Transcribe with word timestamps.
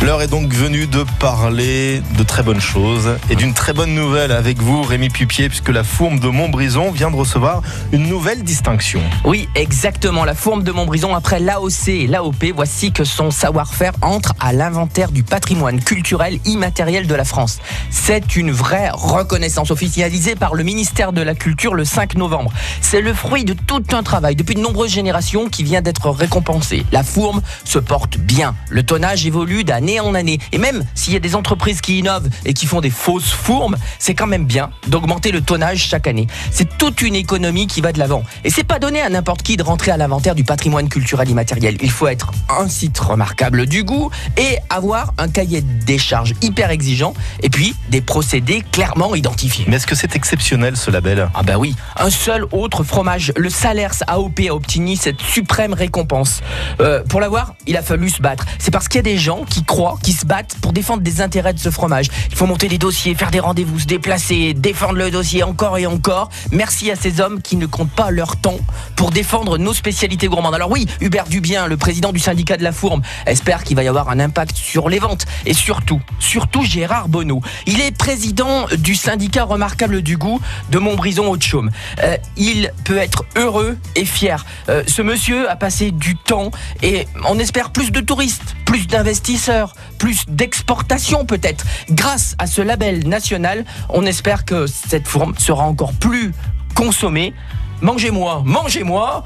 L'heure 0.00 0.22
est 0.22 0.28
donc 0.28 0.54
venue 0.54 0.86
de 0.86 1.04
parler 1.18 2.00
de 2.16 2.22
très 2.22 2.44
bonnes 2.44 2.60
choses 2.60 3.16
et 3.30 3.34
d'une 3.34 3.52
très 3.52 3.72
bonne 3.72 3.94
nouvelle 3.96 4.30
avec 4.30 4.58
vous, 4.62 4.82
Rémi 4.82 5.08
Pupier, 5.08 5.48
puisque 5.48 5.70
la 5.70 5.82
Fourme 5.82 6.20
de 6.20 6.28
Montbrison 6.28 6.92
vient 6.92 7.10
de 7.10 7.16
recevoir 7.16 7.62
une 7.90 8.06
nouvelle 8.06 8.44
distinction. 8.44 9.00
Oui, 9.24 9.48
exactement. 9.56 10.24
La 10.24 10.34
Fourme 10.34 10.62
de 10.62 10.70
Montbrison, 10.70 11.16
après 11.16 11.40
l'AOC 11.40 11.88
et 11.88 12.06
l'AOP, 12.06 12.52
voici 12.54 12.92
que 12.92 13.02
son 13.02 13.32
savoir-faire 13.32 13.92
entre 14.00 14.34
à 14.38 14.52
l'inventaire 14.52 15.10
du 15.10 15.24
patrimoine 15.24 15.82
culturel 15.82 16.38
immatériel 16.44 17.08
de 17.08 17.14
la 17.16 17.24
France. 17.24 17.58
C'est 17.90 18.36
une 18.36 18.52
vraie 18.52 18.90
reconnaissance 18.92 19.72
officialisée 19.72 20.36
par 20.36 20.54
le 20.54 20.62
ministère 20.62 21.12
de 21.12 21.22
la 21.22 21.34
Culture 21.34 21.74
le 21.74 21.84
5 21.84 22.14
novembre. 22.14 22.52
C'est 22.80 23.00
le 23.00 23.12
fruit 23.12 23.44
de 23.44 23.52
tout 23.52 23.82
un 23.92 24.04
travail 24.04 24.36
depuis 24.36 24.54
de 24.54 24.60
nombreuses 24.60 24.92
générations 24.92 25.48
qui 25.48 25.64
vient 25.64 25.82
d'être 25.82 26.08
récompensé. 26.10 26.86
La 26.92 27.02
Fourme 27.02 27.42
se 27.64 27.80
porte 27.80 28.16
bien. 28.16 28.54
Le 28.70 28.84
tonnage 28.84 29.26
évolue 29.26 29.64
d'année 29.88 30.00
en 30.00 30.14
année. 30.14 30.38
Et 30.52 30.58
même 30.58 30.84
s'il 30.94 31.12
y 31.12 31.16
a 31.16 31.20
des 31.20 31.34
entreprises 31.34 31.80
qui 31.80 31.98
innovent 31.98 32.28
et 32.44 32.52
qui 32.52 32.66
font 32.66 32.80
des 32.80 32.90
fausses 32.90 33.30
fourmes, 33.30 33.76
c'est 33.98 34.14
quand 34.14 34.26
même 34.26 34.44
bien 34.44 34.70
d'augmenter 34.86 35.30
le 35.30 35.40
tonnage 35.40 35.78
chaque 35.78 36.06
année. 36.06 36.26
C'est 36.50 36.76
toute 36.76 37.00
une 37.00 37.14
économie 37.14 37.66
qui 37.66 37.80
va 37.80 37.92
de 37.92 37.98
l'avant. 37.98 38.22
Et 38.44 38.50
c'est 38.50 38.64
pas 38.64 38.78
donné 38.78 39.00
à 39.00 39.08
n'importe 39.08 39.42
qui 39.42 39.56
de 39.56 39.62
rentrer 39.62 39.90
à 39.90 39.96
l'inventaire 39.96 40.34
du 40.34 40.44
patrimoine 40.44 40.88
culturel 40.88 41.28
immatériel. 41.30 41.78
Il 41.80 41.90
faut 41.90 42.06
être 42.06 42.32
un 42.48 42.68
site 42.68 42.98
remarquable 42.98 43.66
du 43.66 43.84
goût 43.84 44.10
et 44.36 44.58
avoir 44.68 45.14
un 45.16 45.28
cahier 45.28 45.62
des 45.62 45.98
charges 45.98 46.34
hyper 46.42 46.70
exigeant 46.70 47.14
et 47.42 47.48
puis 47.48 47.74
des 47.88 48.00
procédés 48.00 48.62
clairement 48.72 49.14
identifiés. 49.14 49.64
Mais 49.68 49.76
est-ce 49.76 49.86
que 49.86 49.94
c'est 49.94 50.16
exceptionnel 50.16 50.76
ce 50.76 50.90
label? 50.90 51.30
Ah 51.34 51.42
bah 51.42 51.56
oui, 51.56 51.74
un 51.96 52.10
seul 52.10 52.44
autre 52.52 52.84
fromage, 52.84 53.32
le 53.36 53.48
Salers 53.48 54.02
AOP 54.06 54.40
a 54.48 54.54
obtenu 54.54 54.96
cette 54.96 55.20
suprême 55.20 55.72
récompense. 55.72 56.40
Euh, 56.80 57.02
pour 57.04 57.20
l'avoir, 57.20 57.54
il 57.66 57.76
a 57.76 57.82
fallu 57.82 58.10
se 58.10 58.20
battre. 58.20 58.44
C'est 58.58 58.70
parce 58.70 58.88
qu'il 58.88 58.98
y 58.98 59.00
a 59.00 59.02
des 59.02 59.18
gens 59.18 59.44
qui 59.48 59.64
croient 59.64 59.77
qui 60.02 60.12
se 60.12 60.26
battent 60.26 60.56
pour 60.60 60.72
défendre 60.72 61.02
des 61.02 61.20
intérêts 61.20 61.54
de 61.54 61.58
ce 61.58 61.70
fromage. 61.70 62.06
Il 62.30 62.36
faut 62.36 62.46
monter 62.46 62.68
des 62.68 62.78
dossiers, 62.78 63.14
faire 63.14 63.30
des 63.30 63.38
rendez-vous, 63.38 63.78
se 63.78 63.86
déplacer, 63.86 64.52
défendre 64.52 64.94
le 64.94 65.10
dossier 65.10 65.44
encore 65.44 65.78
et 65.78 65.86
encore. 65.86 66.30
Merci 66.50 66.90
à 66.90 66.96
ces 66.96 67.20
hommes 67.20 67.40
qui 67.40 67.56
ne 67.56 67.66
comptent 67.66 67.92
pas 67.92 68.10
leur 68.10 68.36
temps 68.36 68.58
pour 68.96 69.10
défendre 69.10 69.56
nos 69.56 69.72
spécialités 69.72 70.26
gourmandes. 70.26 70.54
Alors 70.54 70.70
oui, 70.70 70.86
Hubert 71.00 71.26
Dubien, 71.26 71.68
le 71.68 71.76
président 71.76 72.12
du 72.12 72.18
syndicat 72.18 72.56
de 72.56 72.64
la 72.64 72.72
Fourme, 72.72 73.02
espère 73.26 73.62
qu'il 73.62 73.76
va 73.76 73.84
y 73.84 73.88
avoir 73.88 74.10
un 74.10 74.18
impact 74.18 74.56
sur 74.56 74.88
les 74.88 74.98
ventes. 74.98 75.26
Et 75.46 75.54
surtout, 75.54 76.00
surtout 76.18 76.64
Gérard 76.64 77.08
Bonneau. 77.08 77.40
Il 77.66 77.80
est 77.80 77.96
président 77.96 78.66
du 78.76 78.96
syndicat 78.96 79.44
remarquable 79.44 80.02
du 80.02 80.16
goût 80.16 80.40
de 80.70 80.78
Montbrison 80.78 81.30
Haute-Chaume. 81.30 81.70
Euh, 82.02 82.16
il 82.36 82.72
peut 82.84 82.98
être 82.98 83.24
heureux 83.36 83.78
et 83.94 84.04
fier. 84.04 84.44
Euh, 84.68 84.82
ce 84.86 85.02
monsieur 85.02 85.48
a 85.48 85.54
passé 85.54 85.92
du 85.92 86.16
temps 86.16 86.50
et 86.82 87.06
on 87.28 87.38
espère 87.38 87.70
plus 87.70 87.92
de 87.92 88.00
touristes, 88.00 88.56
plus 88.68 88.86
d'investisseurs, 88.86 89.72
plus 89.96 90.26
d'exportation 90.28 91.24
peut-être. 91.24 91.64
Grâce 91.90 92.34
à 92.38 92.46
ce 92.46 92.60
label 92.60 93.08
national, 93.08 93.64
on 93.88 94.04
espère 94.04 94.44
que 94.44 94.66
cette 94.66 95.08
fourme 95.08 95.34
sera 95.38 95.64
encore 95.64 95.94
plus 95.94 96.34
consommée. 96.74 97.32
Mangez-moi, 97.80 98.42
mangez-moi 98.44 99.24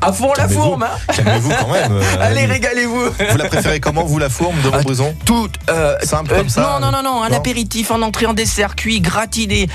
à 0.00 0.12
fond 0.12 0.32
la 0.38 0.48
fourme 0.48 0.84
hein 0.84 1.14
Calmez-vous 1.14 1.50
quand 1.60 1.72
même. 1.72 1.92
euh, 1.92 2.02
Allez, 2.20 2.46
régalez-vous 2.46 3.10
Vous 3.10 3.36
la 3.36 3.44
préférez 3.48 3.80
comment, 3.80 4.04
vous, 4.04 4.18
la 4.18 4.30
Fourme 4.30 4.56
de 4.62 4.70
Ah, 4.72 4.76
Montbrison 4.76 5.14
Toute 5.26 5.56
euh, 5.68 5.98
Simple 6.02 6.32
euh, 6.32 6.38
comme 6.38 6.48
ça 6.48 6.62
Non, 6.62 6.86
non, 6.86 6.90
non, 6.90 7.02
non, 7.02 7.22
un 7.22 7.32
apéritif 7.32 7.90
en 7.90 8.00
entrée, 8.00 8.24
en 8.26 8.32
dessert, 8.32 8.74
cuit, 8.74 9.00
gratiné, 9.00 9.68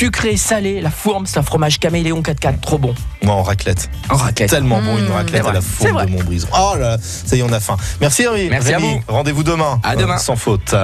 sucré, 0.00 0.38
salé. 0.38 0.80
La 0.80 0.90
fourme, 0.90 1.26
c'est 1.26 1.38
un 1.38 1.42
fromage 1.42 1.78
caméléon 1.78 2.22
4x4, 2.22 2.60
trop 2.60 2.78
bon. 2.78 2.94
Moi, 3.22 3.34
en 3.34 3.42
raclette. 3.42 3.90
En 4.08 4.16
raclette. 4.16 4.48
Tellement 4.48 4.80
bon, 4.80 4.96
une 4.96 5.04
Mmh, 5.08 5.12
raclette 5.12 5.46
à 5.46 5.52
la 5.52 5.60
Fourme 5.60 6.06
de 6.06 6.10
Montbrison. 6.10 6.48
Oh 6.58 6.74
là, 6.78 6.96
ça 7.02 7.36
y 7.36 7.40
est, 7.40 7.42
on 7.42 7.52
a 7.52 7.60
faim. 7.60 7.76
Merci, 8.00 8.26
Rémi. 8.26 8.48
Merci 8.48 8.72
à 8.72 8.78
Rémi, 8.78 8.94
vous. 9.06 9.12
Rendez-vous 9.12 9.42
demain. 9.42 9.78
À 9.82 9.96
demain. 9.96 10.16
Sans 10.16 10.36
faute. 10.36 10.74